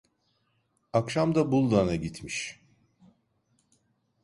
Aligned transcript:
Akşam 0.93 1.35
da 1.35 1.51
Buldan'a 1.51 1.95
gitmiş. 1.95 2.59